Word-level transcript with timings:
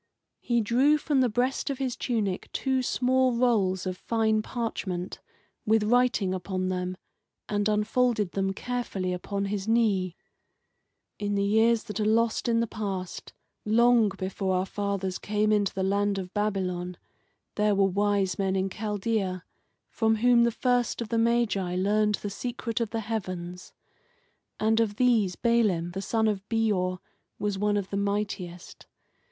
He 0.39 0.61
drew 0.61 0.97
from 0.97 1.21
the 1.21 1.29
breast 1.29 1.69
of 1.69 1.77
his 1.77 1.95
tunic 1.95 2.49
two 2.51 2.81
small 2.81 3.33
rolls 3.33 3.85
of 3.85 3.97
fine 3.99 4.41
parchment, 4.41 5.19
with 5.63 5.83
writing 5.83 6.33
upon 6.33 6.69
them, 6.69 6.97
and 7.47 7.69
unfolded 7.69 8.31
them 8.31 8.51
carefully 8.51 9.13
upon 9.13 9.45
his 9.45 9.67
knee. 9.67 10.15
"In 11.19 11.35
the 11.35 11.43
years 11.43 11.83
that 11.83 11.99
are 11.99 12.03
lost 12.03 12.47
in 12.47 12.61
the 12.61 12.65
past, 12.65 13.31
long 13.63 14.09
before 14.17 14.55
our 14.55 14.65
fathers 14.65 15.19
came 15.19 15.51
into 15.51 15.71
the 15.71 15.83
land 15.83 16.17
of 16.17 16.33
Babylon, 16.33 16.97
there 17.53 17.75
were 17.75 17.85
wise 17.85 18.39
men 18.39 18.55
in 18.55 18.71
Chaldea, 18.71 19.43
from 19.87 20.15
whom 20.15 20.45
the 20.45 20.49
first 20.51 20.99
of 21.03 21.09
the 21.09 21.19
Magi 21.19 21.75
learned 21.75 22.15
the 22.15 22.29
secret 22.31 22.81
of 22.81 22.89
the 22.89 23.01
heavens. 23.01 23.71
And 24.59 24.79
of 24.79 24.95
these 24.95 25.35
Balaam 25.35 25.91
the 25.91 26.01
son 26.01 26.27
of 26.27 26.41
Beor 26.49 26.97
was 27.37 27.59
one 27.59 27.77
of 27.77 27.91
the 27.91 27.97
mightiest. 27.97 28.87